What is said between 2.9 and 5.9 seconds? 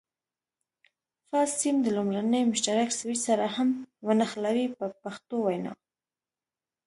سویچ سره هم ونښلوئ په پښتو وینا.